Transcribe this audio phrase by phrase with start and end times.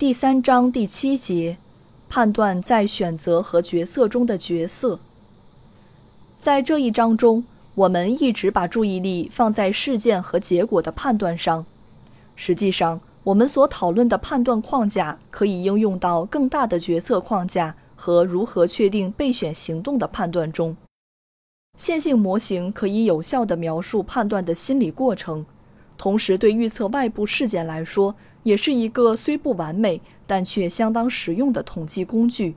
[0.00, 1.58] 第三章第七节，
[2.08, 4.98] 判断在选择和决策中的角色。
[6.38, 11.66] 在这一章中，我们一直把注意力放在事件和结果的判断上。
[12.34, 20.74] 实际上，我们所讨论的判断框架可以应用到更大的决策框架和如何确定备选行动的判断中。
[21.76, 25.44] 线性模型可以有效地描述判断的心理过程，
[25.98, 28.14] 同时对预测外部事件来说。
[28.42, 32.56] 也是一个虽不完美，但却相当实用的统计工具。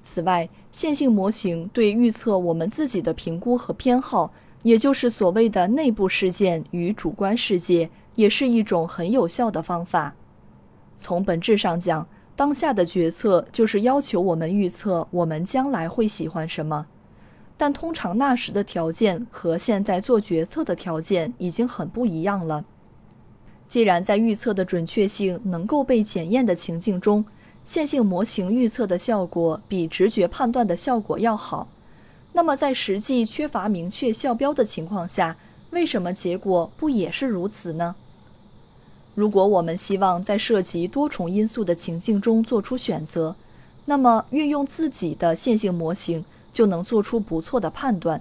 [0.00, 10.14] 此外，线性模型对预测我们自己的评估和偏好，也就是所谓的内部事件与主观世界，也是一种很有效的方法。
[10.96, 16.86] 从本质上讲，当下的决策就是要求我们预测我们将来会喜欢什么，
[17.56, 22.64] 但通常那时的条件和现在做决策的条件已经很不一样了。
[23.72, 27.24] 既然在预测的准确性能够被检验的情境中，
[27.64, 31.66] 线性模型预测的效果比直觉判断的效果要好，
[32.34, 35.38] 那么在实际缺乏明确效标的情况下，
[35.70, 37.96] 为什么结果不也是如此呢？
[39.14, 43.34] 如果我们希望在涉及多重因素的情境中做出选择，
[43.86, 48.20] 那么运用自己的线性模型就能做出不错的判断。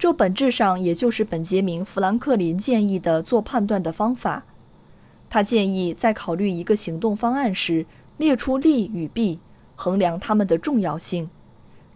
[0.00, 4.44] 这本质上也就是本杰明·富兰克林建议的做判断的方法。
[5.28, 7.84] 他建议在考虑一个行动方案时，
[8.16, 9.40] 列出利与弊，
[9.76, 11.28] 衡量它们的重要性，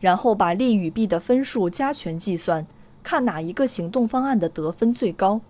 [0.01, 2.67] 然后把利与弊的分数加权计算，
[3.03, 5.41] 看哪一个行动方案的得分最高。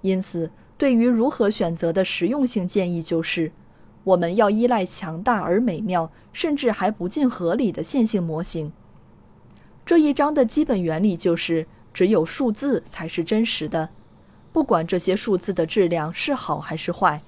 [0.00, 3.52] 因此，对于如何选择的实用性建议就是：
[4.04, 8.72] 我们要依赖强大而美妙，甚至还不尽合理的线性模型。
[9.88, 13.88] 这一章的基本原理就是，只有数字才是真实的，
[14.52, 17.22] 不管这些数字的质量是好还是坏。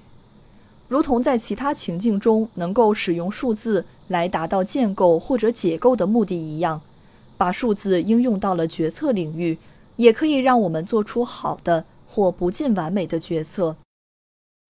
[0.87, 6.79] 如同在其他情境中能够使用数字来达到建构或者解构的目的一样，
[7.35, 9.57] 把数字应用到了决策领域，
[9.95, 13.75] 也可以让我们做出好的或不尽完美的决策。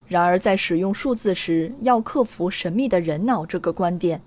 [0.08, 4.22] 然而，在使用数字时，要克服神秘的人脑这个观点。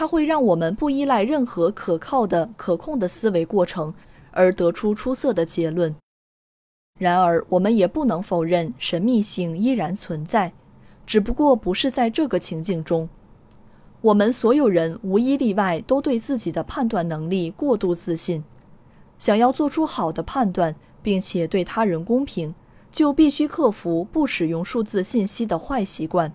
[0.00, 3.92] 它会让我们不依赖任何可靠的、可控的思维过程，
[4.30, 5.94] 而得出出色的结论。
[6.98, 10.54] 然而，我们也不能否认神秘性依然存在，
[11.04, 13.06] 只不过不是在这个情境中。
[14.00, 18.42] 我们所有人无一例外都对自己的判断能力过度自信。
[19.18, 22.54] 想要做出好的判断，并且对他人公平，
[22.90, 26.32] 就必须克服不使用数字信息的坏习惯。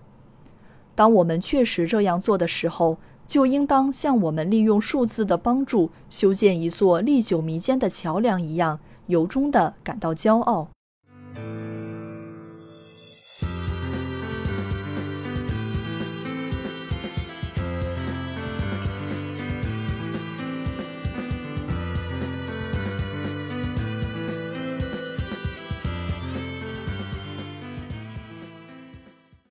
[0.94, 10.68] 当我们确实这样做的时候，就应当像我们利用数字的帮助修建一座历久弥坚的桥梁一样，由衷的感到骄傲。